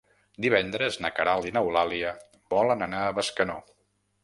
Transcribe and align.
Divendres 0.45 0.97
na 1.05 1.11
Queralt 1.19 1.51
i 1.51 1.53
n'Eulàlia 1.59 2.15
volen 2.57 2.83
anar 2.89 3.05
a 3.11 3.15
Bescanó. 3.21 3.63